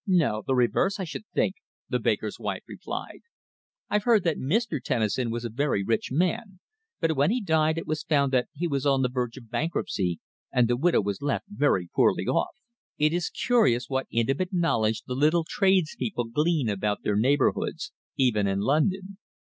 [0.07, 1.57] "No the reverse, I should think,"
[1.87, 3.19] the baker's wife replied.
[3.87, 4.81] "I've heard that Mr.
[4.83, 6.59] Tennison was a very rich man,
[6.99, 10.19] but when he died it was found that he was on the verge of bankruptcy,
[10.51, 12.55] and the widow was left very poorly off."
[12.97, 18.61] It is curious what intimate knowledge the little tradespeople glean about their neighbours, even in
[18.61, 19.19] London.